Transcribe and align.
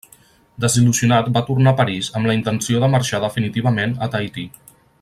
Desil·lusionat 0.63 1.27
va 1.35 1.43
tornar 1.49 1.73
a 1.77 1.79
París 1.81 2.09
amb 2.21 2.31
la 2.31 2.35
intenció 2.39 2.81
de 2.85 2.89
marxar 2.95 3.21
definitivament 3.27 3.95
a 4.07 4.09
Tahití. 4.17 4.49